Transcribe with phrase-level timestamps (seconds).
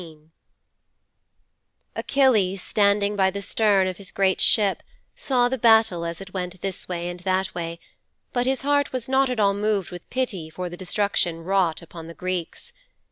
[0.01, 0.29] XIV
[1.95, 4.81] Achilles, standing by the stern of his great ship,
[5.15, 7.79] saw the battle as it went this way and that way,
[8.33, 12.07] but his heart was not at all moved with pity for the destruction wrought upon
[12.07, 12.73] the Greeks.